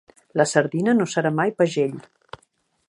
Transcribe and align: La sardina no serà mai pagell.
La 0.39 0.45
sardina 0.51 0.95
no 1.01 1.07
serà 1.11 1.33
mai 1.41 1.55
pagell. 1.61 1.95